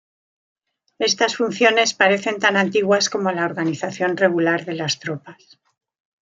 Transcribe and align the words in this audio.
Estas 1.09 1.35
funciones 1.35 1.93
parecen 1.93 2.39
tan 2.39 2.57
antiguas 2.57 3.07
como 3.11 3.31
la 3.31 3.45
organización 3.45 4.17
regular 4.17 4.65
de 4.65 4.73
las 4.73 4.97
tropas. 4.99 5.59